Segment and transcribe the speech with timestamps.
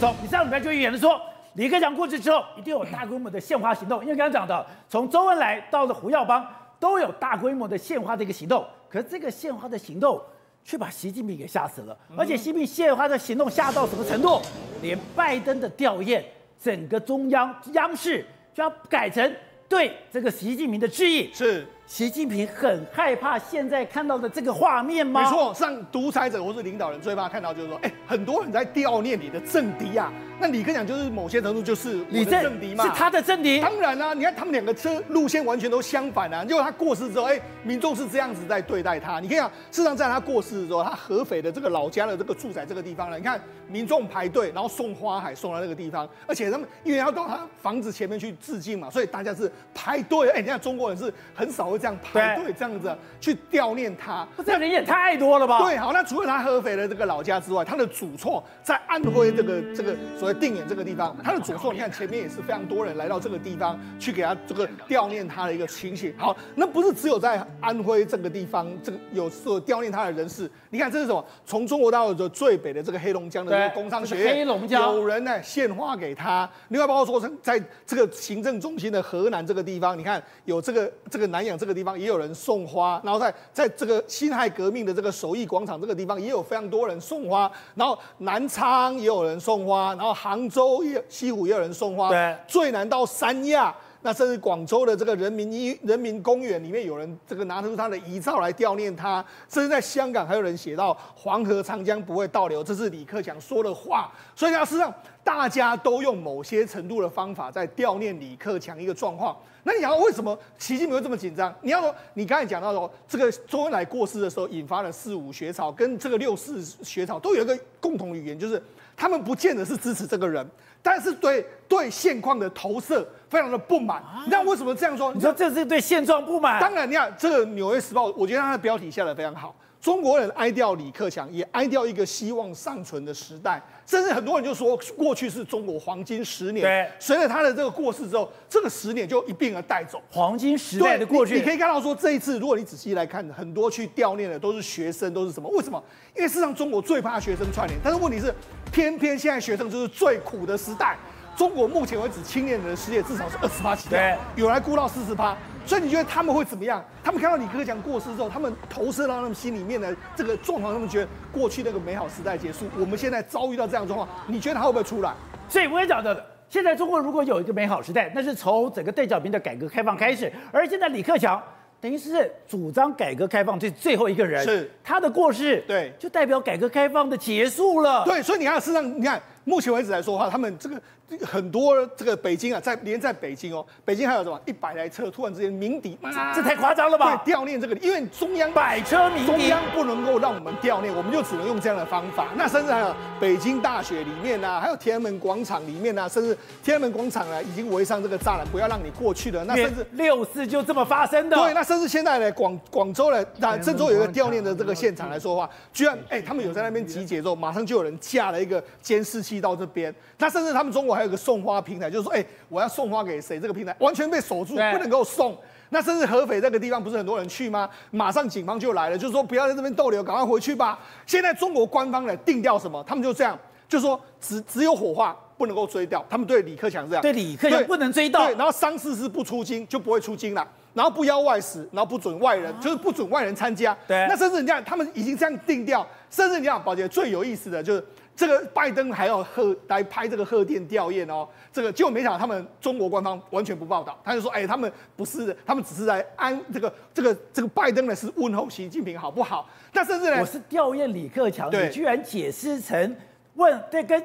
[0.00, 1.20] 走，你上礼拜就预言的说，
[1.56, 6.46] 李克强过去之后一定有大规模的献花行动，因为刚刚讲的，从周恩来到了胡耀邦
[6.78, 10.18] 都有大规模的献花的一个行动，可是这个献花的行动
[10.64, 14.40] 却把习近平给吓死了，而且习近平献花的行动吓到什么程度？
[14.80, 16.22] 连拜登的吊唁，
[16.58, 18.24] 整个中央央视
[18.54, 19.30] 就要改成
[19.68, 21.66] 对这个习近平的致意，是。
[21.90, 25.22] 习近平很害怕现在看到的这个画面吗？
[25.22, 30.12] 没错，像独裁者或是领导人最怕看到就是说，哎、欸，很多人在悼念你的政敌啊。
[30.38, 33.60] 那李克强就是某些程度就是你的政敌嘛，是他的政敌。
[33.60, 36.44] 当然啦、啊，你看他们两个车路线完全都相反啊。
[36.44, 39.18] 结果他过世之后，哎、欸，民众是这样子在对待他。
[39.18, 50.28] 你看啊，事实上在他过世的时候，他合肥的这个老家的这个住宅这个地方呢，你看民众排队，然后送花海送到那个地方，而且他们因为要到他房子前面去致敬嘛，所以大家是排队。
[50.30, 52.52] 哎、欸，你看中国人是很少会这样排队。
[52.52, 55.60] 这样子去悼念他，这人也太多了吧？
[55.62, 66.12] 对，好，那除了他合肥的这个老家之外，他的祖厝在安徽这个这个所谓定远这个地方，他的祖厝，你看前面也是非常多人来到这个地方去给他这个悼念他的一个情形。
[66.18, 70.50] 好，那不是只有在安徽这个地方，这个有所悼念他的人士。
[70.68, 71.24] 你看这是什么？
[71.46, 76.48] 从中国大陆的最北的这个黑龙江的这个工商学院，黑龙江有人呢献花给他。
[76.68, 109.36] 另外，包括说在这个行政中心的河南这个地方，你看有这个这个南阳这个地方也有人送花，然后在在这个辛亥革命的这个首义广场这个地方也有非常多人送花，然后南昌也有人送花，然后杭州也西湖也有人送花，对，最南到三亚，那甚至广州的这个人民医人民公园里面有人这个拿出他的遗照来悼念他，甚至在香港还有人写到黄河长江不会倒流，这是李克强说的话，所以呢，事实上大家都用某些程度的方法在悼念李克强一个状况。
[109.62, 111.54] 那你要为什么习近平会这么紧张？
[111.60, 118.62] 你要说你刚才讲到说，这个周恩来过世的时候引发了四五学潮，跟这个六四学潮都有一个共同语言，就是
[118.96, 120.48] 他们不见得是支持这个人，
[120.82, 124.02] 但是对对现况的投射非常的不满。
[124.24, 125.12] 你知道为什么这样说？
[125.12, 126.60] 你说这是对现状不满？
[126.60, 129.54] 当然，你看这个《纽约时报》，我觉得它的标题下的非常好。
[129.80, 133.60] 中国人哀掉李克强，也哀掉一个希望尚存的时代。
[133.86, 136.62] 甚至很多人就说，过去是中国黄金十年。
[136.62, 140.00] 对，随着他的这个过世之后，这个十年就一并而带走。
[140.10, 145.48] 黄金时代的过去，你，你可以看到说，这一次如果你仔细来看，很多去悼念的都是学生，都是什么？
[145.50, 145.82] 为什么？
[146.14, 148.32] 因为事实上中国最怕学生串联，但是问题是，
[148.70, 150.96] 偏偏现在学生就是最苦的时代。
[151.36, 153.98] 中国目前为止青年人的失业至少是二十八起跳，
[154.36, 155.34] 有人估到四十趴。
[155.66, 156.84] 所以你觉得他们会怎么样？
[157.04, 165.12] 他们看到李克强过世之后，他们投射到他们心里面的这个状况，他们觉得过去那个美好时代结束，我们现在遭遇到这样的状况，你觉得他会不会出来？
[165.48, 171.40] 所以我也讲到的，现在中国如果有一个美好时代，那是从整个邓小平的改革开放开始，而现在李克强
[171.80, 178.04] 等于是主张改革开放最最后一个人，是他的过世，对，就代表改革开放的结束了。
[178.04, 179.20] 对，所以你看，事实上，你看。
[179.42, 180.80] 目前为止来说的话，他们这个
[181.24, 187.16] 很多这个北京啊，在连在北京哦，北京还有什么一百台车，突然之间鸣笛，啊、这太夸张了吧？
[187.24, 192.28] 对，悼念这个，因为中央百车鸣笛，中央不能够让我们悼念，我们就只能用这样的方法。
[192.36, 199.44] 那甚至还有北京大学里面啊，还有天安门广场里面啊，甚至天安门广场啊，已经围上这个栅栏，不要让你过去的。
[199.44, 201.36] 那甚至六四就这么发生的。
[201.36, 209.94] 对，那甚至现在呢，广广州呢那郑州有一个悼念的这个现场来说的话，居然哎，他们有在那边集结之后，马上就有人架了一个监视器到这边。
[210.18, 213.40] 那甚至他们中国还有一个送花平台，就是说，哎、欸，我要送花给谁？
[213.40, 215.34] 这个平台完全被锁住，不能够送。
[215.70, 217.66] 那甚至合肥那个地方不是很多人去吗？
[217.90, 220.78] 马上警方就来了，就是说不要在这边逗留，赶快回去吧。
[221.06, 222.84] 现在中国官方呢定调什么？
[222.86, 226.04] 他们就这样，就是说只只有火化不能够追掉。
[226.10, 228.26] 他们对李克强这样，对李克强不能追悼。
[228.26, 233.74] 对，然后丧事是不出京就不会出京了，然后不邀外使，然后不准外人，就是不准外人参加。
[233.86, 237.84] 对，那甚至你看他们已经这样定调，甚至你看宝杰最有意思的就是。
[238.20, 249.48] 这个拜登还要贺来拍这个贺电吊唁哦，这个结果没想到他们中国官方完全不报道，他就说，哎，他们不是，他们只是在安这个这个这个拜登呢是问候习近平好不好？
[249.72, 252.94] 但甚至呢，我是吊唁李克强，你居然解释成
[253.36, 253.98] 问对跟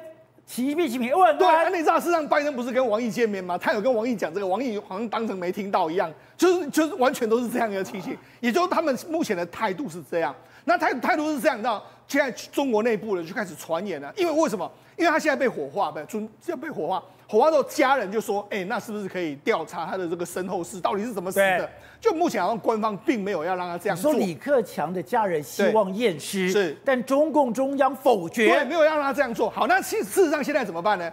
[0.46, 3.58] 习近平问对，那你知道事实上拜登不是跟王毅见面吗？
[3.58, 10.34] 他有跟王毅讲这个，王毅好像当成没听到一样，就是就是完全都是这样一个情形，也就是他们目前的态度是这样。
[10.66, 11.82] 那态态度是这样，你知道？
[12.08, 14.70] 现在中国内部呢就开始传言了，因为为什么？
[14.96, 21.68] 因为他现在被火化，被准要被火化，火化之后家人就说：“哎、欸，那是不是可以调查他的这个身后事，到底是怎么死的？”
[22.00, 24.12] 就目前好像官方并没有要让他这样做。
[24.12, 29.50] 说李克强的家人希望验尸，是，但中共中央否决，对，没有要让他这样做。
[29.50, 31.12] 好，那其实事实上现在怎么办呢？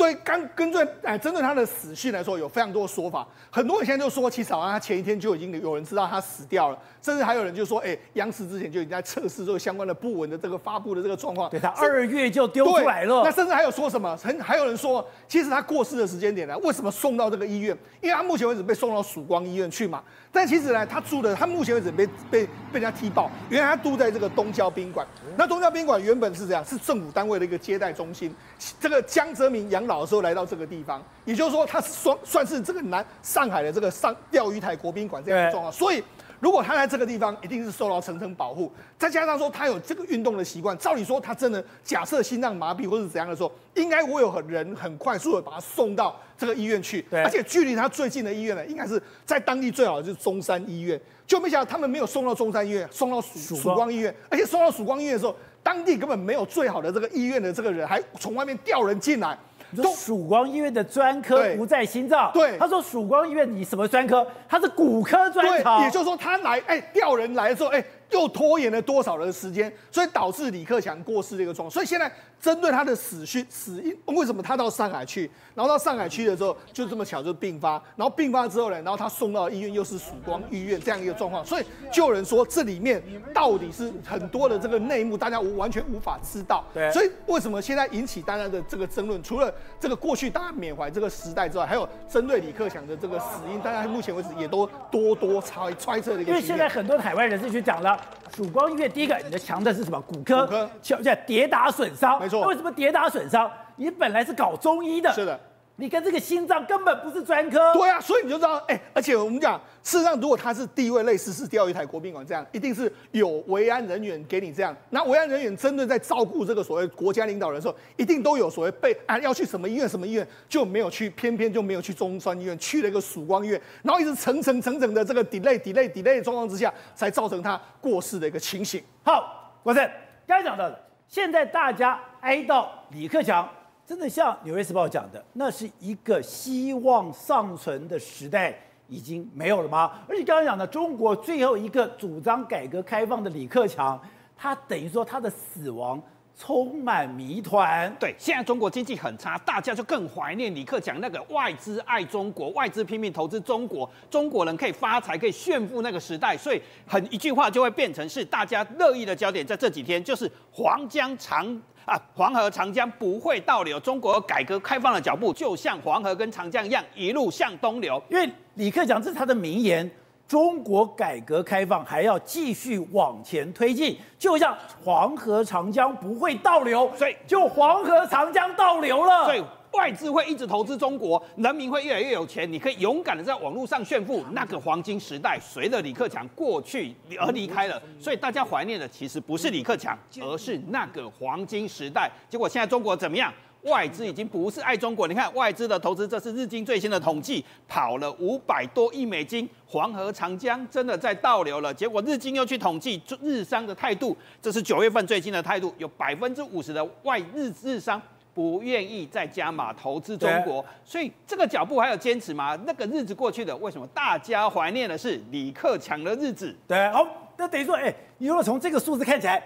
[0.00, 3.28] 对，刚根据哎，针对他的死讯来说，有非常多的说法。
[3.50, 11.50] 很多人现在就说，其实好像他前一天就已经有人知道他死掉了，甚至还有人就说，哎，央视之前就已经在测试这个相关的不稳的这个发布的这个状况。
[11.50, 13.20] 对，他二月就丢出来了。
[13.22, 14.16] 那甚至还有说什么？
[14.16, 17.76] 很还有人说，其实他过世的时间点呢，为什么送到这个医院？
[18.00, 20.02] 因为他目前为止被送到曙光医院去嘛。
[20.32, 25.06] 但其实呢，他住的他目前为止被被被人家踢爆，原来他住在这个东郊宾馆。
[25.36, 28.34] 那东郊宾馆原本是这样，是政府单位的一个接待中心。
[28.80, 35.72] 这个江泽民养老的时候来到这个地方，也就是说，他是算算是这个南上海的这个上钓鱼台国宾馆这样的状况。
[35.72, 36.02] 所以，
[36.38, 38.72] 如果他在这个地方，一定是受到层层保护。
[38.96, 47.02] 再加上说他有这个运动的习惯，照理说他真的假设心脏麻痹或者怎样的时候，应该会有很人很快速的把他送到这个医院去。
[47.10, 51.00] 对，而且距离他最近的医院呢，应该是在当地最好的就是中山医院。
[51.26, 55.34] 就没想到他们没有送到中山医院，送到曙曙光医院，而且送到曙光医院的时候。
[55.62, 59.38] 当地根本没有最好的这个医院的这个人，还从外面调人进来。
[59.70, 64.26] 你说曙光医院的专科不在心脏，对，他说曙光医院你什么专科？
[64.48, 67.84] 他是骨科专科，也就是说他来，哎，调人来的时候，哎。
[68.10, 71.70] 又拖延了多少人的时间，所以导致李克强过世这个状况。
[71.70, 81.44] 所以现在针对他的死讯死因，为什么他到上海去，然后到上海去的时候就这么巧就病发，然后病发之后呢，然后他送到医院又是曙光医院这样一个状况。
[81.44, 83.02] 所以就有人说这里面
[83.34, 86.64] 到底是很多的这个内幕，大家无完全无法知道。
[86.72, 86.90] 对。
[86.92, 89.22] 所以为什么现在引起大家的这个争论？
[89.22, 96.30] 除了这个过去大家缅怀这个时代之外，还有针对李克强的这个死因，大家目前为止也都多多猜猜测的一个。
[96.30, 98.00] 因为现在很多海外人士去讲了。
[98.34, 100.00] 曙光医院第一个，你的强的是什么？
[100.00, 102.46] 骨科，骨科叫叫跌打损伤，没错。
[102.46, 103.50] 为什么跌打损伤？
[103.76, 105.38] 你本来是搞中医的，是的。
[105.80, 114.76] 你跟这个心脏根本不是专科，对啊，所以你就知道，哎、而且我们讲，事实上，如果他是地位类似是钓鱼台国宾馆这样，一定是有维安人员给你这样。
[114.90, 128.82] 那维安人员真的在照顾这个所谓国家领导人的时候，一定都有所谓被啊要去什么医院什么医院就没有去，偏偏就没有去中山医院，去了一个曙光医院，然后一直层层层层的这个 delay delay delay 的状况之下，才造成他过世的一个情形。
[129.02, 129.90] 好，国胜
[130.26, 130.78] 刚才讲到的，
[131.08, 133.48] 现在大家哀悼李克强。
[133.90, 138.56] 真的像《纽约时报》讲的，那是一个希望尚存的时代
[138.86, 139.90] 已经没有了吗？
[140.08, 144.00] 而且刚刚讲的，中国最后一个主张改革开放的李克强，
[144.36, 146.00] 他等于说他的死亡
[146.38, 147.92] 充满谜团。
[147.98, 156.36] 对，现在中国经济很差，大家就更怀念李克强那个外资爱中国，外资拼命投资中国，中国人可以发财、可以炫富那个时代。
[156.36, 161.60] 所以很一句话就会变成是大家热议的焦点，在这几天就是黄江长。
[161.84, 168.02] 啊，黄河、长江不会倒流，中国改革开放的脚步就像黄河跟长江一样，一路向东流。
[168.08, 169.90] 因为李克强这是他的名言，
[170.28, 179.24] 中国改革开放还要继续往前推进，就像黄河、长江不会倒流，所以就黄河、长江倒流了。
[179.24, 179.42] 所以。
[179.72, 182.50] 外资会一直投资中国，人民会越来越有钱。
[182.50, 184.24] 你可以勇敢的在网络上炫富。
[184.32, 192.10] 那个黄金时代随着李克强过去而离开了，所以大家怀念的其实不是李克强，而是那个黄金时代。
[192.28, 193.32] 结果现在中国怎么样？
[193.64, 195.06] 外资已经不是爱中国。
[195.06, 199.46] 你看外资的投资，这是日经最新的统计，跑了五百多亿美金。
[199.66, 201.72] 黄河、长江真的在倒流了。
[201.72, 208.00] 结果日经又去统计日商的态度，这是九月份最新的态度，有百分之五十的外日日商。
[208.34, 212.56] 不愿意再加码投资中国，所以这个脚步还有坚持吗？
[212.66, 216.56] 那个日子过去的，为什么大家怀念的是李克强的日子？
[216.66, 217.06] 对，好，
[217.36, 219.44] 那等于说，哎，你如果从这个数字看起来，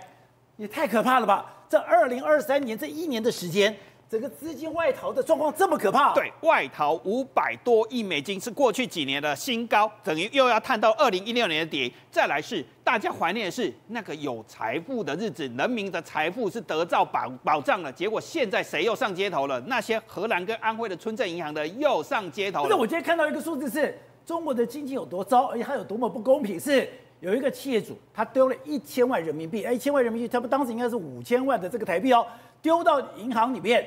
[0.56, 1.50] 也太可怕了吧？
[1.68, 3.74] 这二零二三年这一年的时间。
[4.08, 6.14] 整个资金外逃的状况这么可怕？
[6.14, 11.92] 对，外逃五百多亿美金是过去几年的新高，等于又要探到二零一六年的底。
[12.10, 17.92] 再来是大家怀念的是那个有财富的日子，人民的财富是得到保保障了。
[17.92, 19.58] 结果现在谁又上街头了？
[19.62, 22.68] 那些荷兰跟安徽的村镇银行的又上街头了。
[22.70, 26.60] 那我今天看到一个数字是，中国的经济有多糟，而且它有多么不公平。
[26.60, 26.88] 是
[27.18, 32.24] 有一个企业主，他丢了一千万人民币，哎，一千万人民币，他们当时应该是五千万的这个台币哦，
[32.62, 33.84] 丢到银行里面。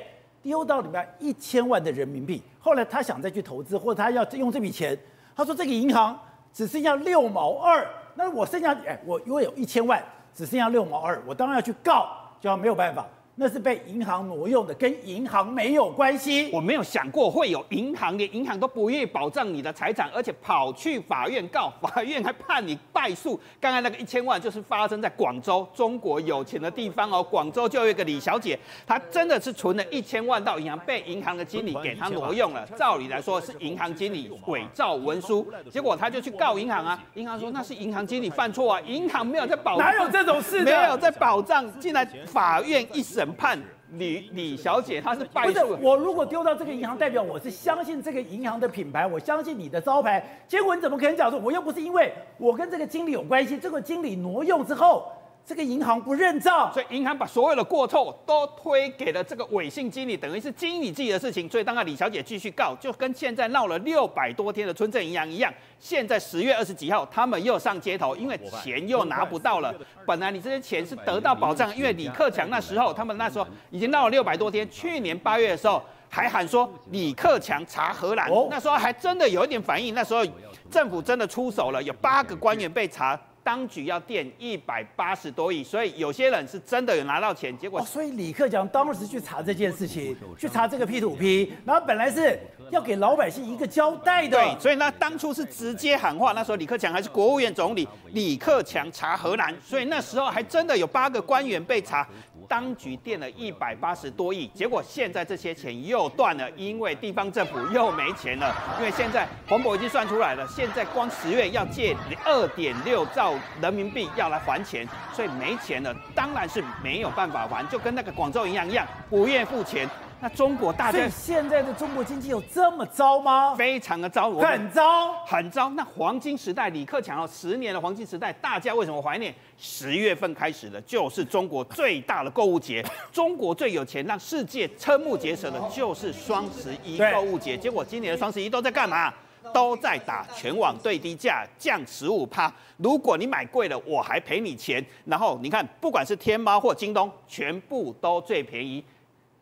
[0.48, 4.98] 丢到里面一千万的人民币，后来他想再去投资，或者他要用这笔钱，
[5.36, 6.18] 他说这个银行
[6.54, 10.02] 只剩下六毛二，那我剩下哎，我因为有一千万，
[10.34, 12.08] 只剩下六毛二，我当然要去告，
[12.40, 13.06] 就要没有办法。
[13.40, 16.50] 那是被银行挪用的，跟银行没有关系。
[16.52, 23.40] 我没有想过会有银行，连银行都不愿意保障你的财产，而且跑去法院告， 法院还判你败诉。
[23.60, 27.22] 刚才那个一千万就是发生在广州，中国有钱的地方哦。
[27.22, 32.66] 广州就有一个李小姐，她真的是存了一千万到银行，被银行的经理给她挪用了。
[32.76, 37.00] 照理来说是银行经理伪造文书，结果她就去告银行啊。
[37.14, 40.64] 银行说那是银行经理犯错啊，银行没有在保障，哪有这种事？
[40.64, 41.68] 没有在保障。
[41.78, 43.27] 进来法院一审。
[43.32, 43.58] 判
[43.92, 45.78] 李李小姐她是败诉。
[45.80, 50.42] 我如果丢到这个银行，代表我是相信这个银行的品牌，我相信你的招牌。
[50.46, 53.58] 结果你怎么可能讲说我又不是因为我跟这个经理有关系？
[53.58, 55.10] 这个经理挪用之后，
[55.48, 61.48] 这个银行不认账，所以银行把所有的过错都推给了这个伪姓经理，等于是经理自己的事情。
[61.48, 65.50] 所以当然李小姐继续告，就跟现在闹了六百多天的村镇银行一样。
[65.80, 69.74] 现在十月二十几号，他们又上街头，因为钱又拿不到了。
[70.04, 74.68] 本来你这些钱是得到保障，因为李克强那时候，他们那时候已经闹了六百多天。
[74.70, 79.94] 去年八月的时候还喊说李克强查荷兰，那时候还真的有一点反应。
[79.94, 80.22] 那时候
[80.70, 83.18] 政府真的出手了，有八个官员被查。
[83.48, 92.38] 当局要垫一百八十多亿，所以有些人是真的有拿到钱，结果、哦、所以李克强当时去查这件事情，去查这个 P to P，然后本来是
[92.70, 94.38] 要给老百姓一个交代的。
[94.38, 102.06] 对，所以呢，当初是直接喊话，那时候李克强还是国务院总理，李克强查荷兰，所以那时候还真的有八个官员被查。
[102.48, 108.54] 当局垫了一百八十多亿，结果现在这些钱又断了，因为地方政府又没钱了。
[108.78, 119.88] 因为现在黄博已经算出来了，现在光十月要借二点六兆人民币要来还钱，所以没钱了，当然是没有办法还，就跟那个广州银行一样，不愿付钱。
[120.20, 123.54] 那中国大家现在的中国经济有这么糟吗？
[123.54, 125.70] 非常的糟，很糟，很糟。
[125.70, 129.32] 那黄金时代，李克强哦，十年的黄金时代，大家为什么怀念？
[129.56, 137.56] 十月份开始的，就是中国最大的购物节， 中国最有钱，让世界瞠目结舌的，就是双十一购物节。
[137.56, 139.14] 结果今年的双十一都在干嘛？
[139.54, 142.52] 都在打全网最低价，降十五趴。
[142.76, 144.84] 如果你买贵了，我还赔你钱。
[145.06, 148.84] 然后你看，不管是天猫或京东，全部都最便宜。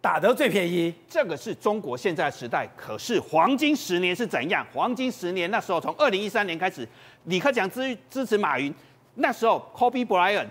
[0.07, 2.65] 打得最便宜，这个是中国现在的时代。
[2.77, 4.65] 可是黄金十年是怎样？
[4.73, 6.89] 黄金十年那时候，从二零一三年开始，
[7.25, 8.73] 李克强支支持马云，
[9.17, 10.47] 那时候 Kobe Bryant、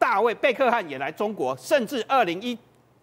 [0.00, 2.58] 大卫贝克汉也来中国，甚至二零一。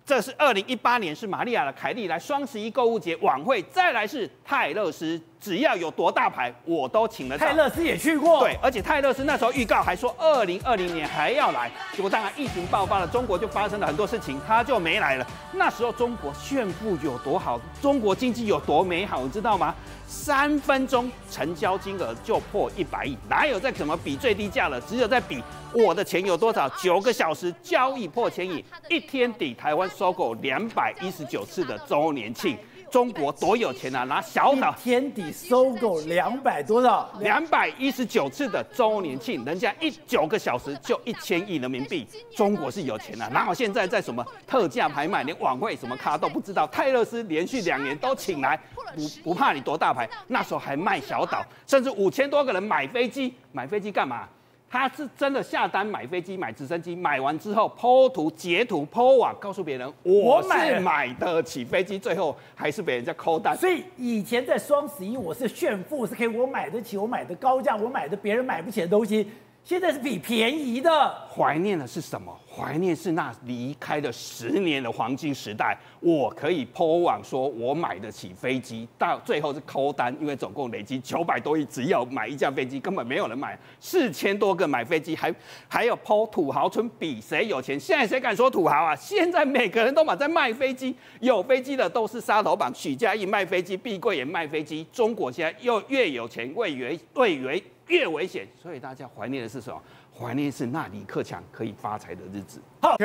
[0.05, 7.37] 这是二零一八年，是玛利亚的凯莉来双十一购物节晚会，再来是泰勒斯，只要有多大牌，我都请了。
[7.37, 15.27] 泰勒斯也去过，对，而且泰勒斯那时候预告还说二零二零年还要来，结果当然疫情爆发了，中国就发生了很多事情，他就没来了。
[15.53, 19.75] 那时候中国炫富有多好，中国经济有多美好，你知道吗？
[20.07, 24.81] 三分钟成交金额就破一百亿，哪有在怎么比最低价了？
[24.81, 26.67] 只有在比我的钱有多少。
[26.69, 32.57] 九个小时交易破千亿，一天抵台湾收购两百一十九次的周年庆。
[32.95, 34.05] 中国多有钱啊！
[34.05, 37.11] 拿小岛天底收购两百多少？
[37.19, 42.07] 两百一十九次的周年庆，人家一九个小时就一千亿人民币。
[42.33, 43.27] 中国是有钱啊！
[43.33, 46.65] 哪有现在在什么特价拍卖，连晚会什么咖都不知道。
[46.67, 48.57] 泰勒斯连续两年都请来，
[48.95, 54.25] 不不怕你多大牌，那时候还卖小岛，甚至五千多个人买飞机，买飞机干嘛？
[54.69, 63.55] 他是真的下单买飞机、买直升机，买完之后 po 图、截图、po 网，告诉别人我是买得起飞机，最后还是被人家扣单。
[63.55, 69.29] 所以以前在双十一，我是炫富，是可以我买得起，我买的高价，我买的别人买不起的东西。
[69.65, 72.31] 现在是比便宜的，怀念的是什么？
[72.47, 75.75] 怀念是那离开了十年的黄金时代。
[75.99, 83.57] 我可以 po 网说，我买得起飞机，到最后是扣单，因为总共累积九百多亿，只要买一架飞机，根本没有人买。
[83.79, 85.33] 四千多个买飞机，还
[85.67, 87.79] 还有 po 土豪村，比谁有钱？
[87.79, 88.95] 现在谁敢说土豪啊？
[88.95, 92.71] 现在每个人都嘛在卖飞机，有飞机的都是沙头榜。
[92.75, 94.85] 许家印卖飞机，碧桂园卖飞机。
[94.93, 96.99] 中国现在又越有钱，越越
[97.35, 97.63] 越。
[97.87, 99.81] 越危险，所以大家怀念的是什么？
[100.17, 102.59] 怀念是那李克强可以发财的日子。
[102.81, 102.95] 好，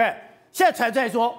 [0.52, 1.34] 现在传出来说，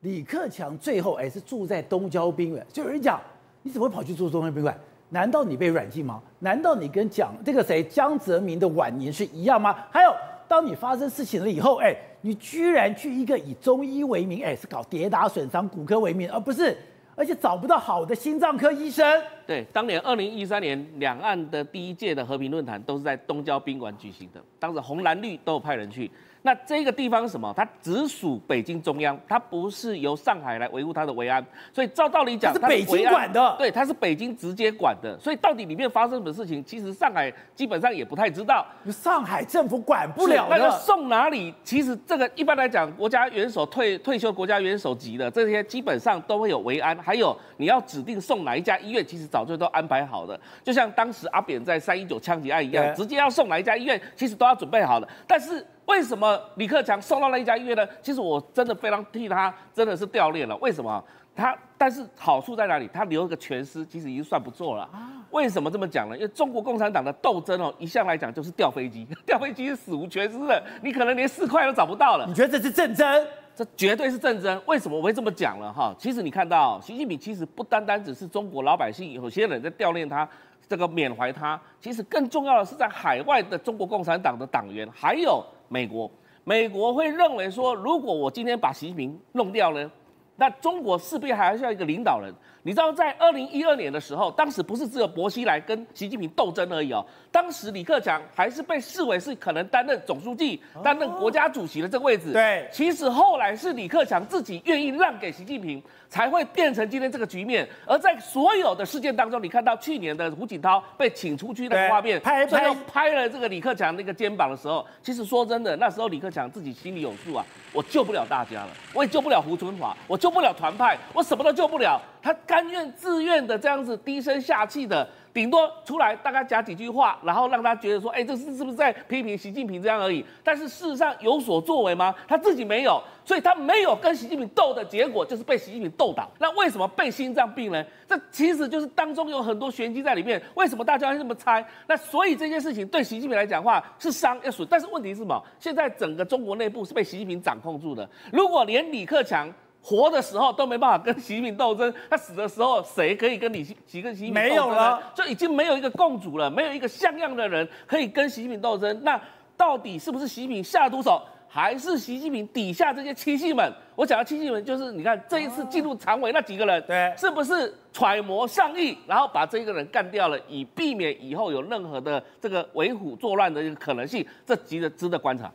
[0.00, 3.20] 李克强最后哎是住在东郊宾馆，就有人讲，
[3.62, 4.78] 你怎么会跑去住东郊宾馆？
[5.10, 6.20] 难道你被软禁吗？
[6.40, 9.86] 难道你跟蒋这个谁江泽民的晚年是一样吗？
[9.90, 10.14] 还有，
[10.48, 16.76] 当你发生事情了以后，哎，你居然去一个以中医为名，哎，是搞跌打损伤骨科为名，而不是。
[17.16, 19.22] 而且找不到好的心脏科医生。
[19.46, 26.10] 对，当年二零一三年两岸的第一届的和平论坛都是在东郊宾馆举行的，当时红蓝绿都有派人去。
[26.46, 27.50] 那这个地方是什么？
[27.56, 33.56] 它直属北京中央，它不是由上海来维护它的维安，所以照道理讲，它是北京管的。
[33.56, 35.18] 对，它是北京直接管的。
[35.18, 38.66] 所以到底里面发生什么事情，其实上海基本上也不太知道。
[38.90, 40.58] 上海政府管不了的。
[40.58, 41.54] 那个送哪里？
[41.64, 46.94] 其实这个一般来讲，国家元首退退休，国家元首级的这些基本上都会有维安。
[46.98, 50.38] 还有你要指定送哪一家医院，其实早就都安排好的。
[50.62, 55.08] 就像当时阿扁在三一九枪击案一样，直接要送哪一家医院，其实都要准备好了。
[55.26, 55.66] 但是。
[55.86, 57.86] 为什么李克强送到那一家医院呢？
[58.02, 60.56] 其实我真的非常替他，真的是掉链了。
[60.58, 61.02] 为什么？
[61.36, 62.88] 他但是好处在哪里？
[62.92, 64.88] 他留个全尸，其实已经算不错了。
[65.30, 66.14] 为什么这么讲呢？
[66.16, 72.24] 因为中国共产党的斗争哦，一向来讲就是掉飞机， 掉飞机是死无全尸的，你可能连尸块都找不到了。
[72.26, 73.26] 你觉得这是战争？
[73.56, 74.62] 这绝对是政争。
[74.66, 75.92] 为什么我会这么讲了哈？
[75.98, 80.28] 其实你看到习近平其实不单单只是中国老百姓，有些人在悼念他，
[80.68, 81.60] 这个缅怀他。
[81.80, 86.10] 其实更重要的是在海外的中国共产党的党员，还有美国。
[86.44, 89.90] 美国会认为说，如果我今天把习近平弄掉呢，
[90.36, 92.32] 那中国势必还是要一个领导人。
[92.66, 97.04] 你知道，在二零一二年的时候，当时不是只有薄熙来跟习近平斗争而已哦。
[97.30, 102.32] 当时李克强还是被视为是可能担任总书记、担任国家主席的这个位置。
[102.32, 107.68] 对，其实后来是李克强自己愿意让给习近平，才会变成今天这个局面。
[107.84, 117.44] 而在所有的事件当中，你看到去年的胡锦涛被请出去的画面，拍拍拍了这个李克强那个肩膀的时候，其实说真的，那时候李克强自己心里有数啊，
[117.74, 122.00] 我救不了大家了，我也救不了胡春华，我救不了团派，我什么都救不了。
[122.24, 130.24] 他甘愿自愿的这样子低声下气的，顶多出来大概讲几句话，然后让他觉得说，哎，这是是不是在批评习近平这样而已？
[130.42, 132.14] 但是事实上有所作为吗？
[132.26, 136.26] 他自己没有，所以他没有跟习近平斗的结果就是被习近平斗倒。
[136.38, 137.84] 那为什么被心脏病呢？
[138.08, 140.42] 这其实就是当中有很多玄机在里面。
[140.54, 141.62] 为什么大家会这么猜？
[141.86, 145.38] 那所以这件事情对习近平来讲话是伤要损，但是问题是什么？
[145.60, 148.08] 现在整个中国内部是被习近平掌控住的。
[148.32, 149.52] 如果连李克强
[149.84, 154.48] 活的时候都没办法跟习近平斗争，他死的时候谁可以跟你习跟习近平斗争？
[154.48, 158.98] 没有了，就已经没有一个共主了，没有一个像样的人可以跟习近平斗争。
[159.04, 159.20] 那
[159.58, 163.70] 到底是不是习近平下毒手，还是习近平底下这些亲信们？
[163.94, 174.26] 我讲的亲信们就是你看这一次进入常委那几个人，对，是不是揣摩上意，然后把这个人干掉了，以避免以后有任何的这个为虎作乱的一个可能性？
[174.46, 175.52] 这值得值得观察。